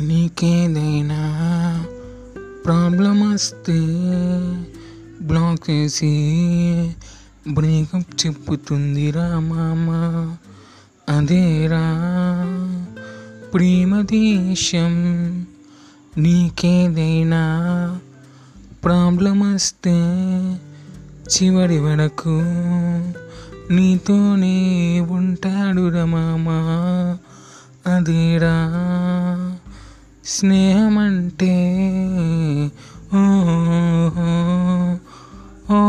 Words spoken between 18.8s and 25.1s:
problem వస్తే చివరి వరకు నీతోనే